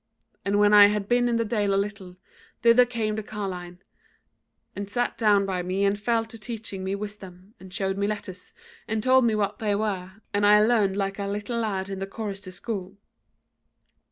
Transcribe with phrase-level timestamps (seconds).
[0.43, 2.17] And when I had been in the dale a little,
[2.63, 3.83] thither came the carline,
[4.75, 8.51] and sat down by me and fell to teaching me wisdom, and showed me letters
[8.87, 12.07] and told me what they were, and I learned like a little lad in the
[12.07, 12.97] chorister's school.